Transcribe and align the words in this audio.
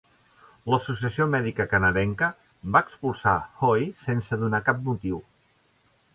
L'associació 0.73 1.27
mèdica 1.33 1.67
canadenca 1.73 2.31
va 2.77 2.83
expulsar 2.87 3.35
Hoey, 3.69 3.87
sense 4.09 4.43
donar 4.47 4.65
cap 4.73 4.83
motiu. 4.91 5.23